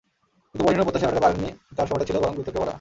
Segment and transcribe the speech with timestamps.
[0.49, 2.69] কিন্তু মরিনহো প্রত্যাশা মেটাতে পারেননি, তাঁর সময়টা ছিল বরং বিতর্কে ভরা।